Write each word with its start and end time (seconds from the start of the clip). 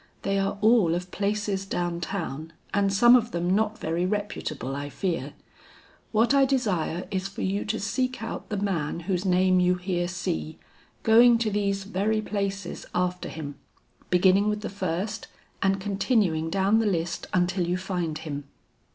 They 0.23 0.39
are 0.39 0.57
all 0.61 0.95
of 0.95 1.11
places 1.11 1.63
down 1.63 2.01
town 2.01 2.53
and 2.73 2.91
some 2.91 3.15
of 3.15 3.29
them 3.29 3.53
not 3.55 3.77
very 3.77 4.03
reputable 4.03 4.75
I 4.75 4.89
fear. 4.89 5.33
What 6.11 6.33
I 6.33 6.43
desire 6.43 7.07
is 7.11 7.27
for 7.27 7.43
you 7.43 7.63
to 7.65 7.79
seek 7.79 8.23
out 8.23 8.49
the 8.49 8.57
man 8.57 9.01
whose 9.01 9.25
name 9.25 9.59
you 9.59 9.75
here 9.75 10.07
see, 10.07 10.57
going 11.03 11.37
to 11.37 11.51
these 11.51 11.83
very 11.83 12.19
places 12.19 12.87
after 12.95 13.29
him, 13.29 13.59
beginning 14.09 14.49
with 14.49 14.61
the 14.61 14.69
first, 14.71 15.27
and 15.61 15.79
continuing 15.79 16.49
down 16.49 16.79
the 16.79 16.87
list 16.87 17.27
until 17.31 17.67
you 17.67 17.77
find 17.77 18.17
him. 18.17 18.45